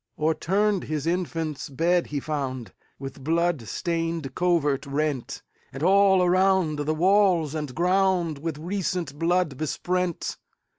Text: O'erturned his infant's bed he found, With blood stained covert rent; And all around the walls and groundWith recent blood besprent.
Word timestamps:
O'erturned 0.17 0.85
his 0.85 1.05
infant's 1.05 1.69
bed 1.69 2.07
he 2.07 2.19
found, 2.19 2.73
With 2.97 3.23
blood 3.23 3.61
stained 3.67 4.33
covert 4.33 4.87
rent; 4.87 5.43
And 5.71 5.83
all 5.83 6.23
around 6.23 6.79
the 6.79 6.95
walls 6.95 7.53
and 7.53 7.75
groundWith 7.75 8.57
recent 8.59 9.19
blood 9.19 9.57
besprent. 9.59 10.37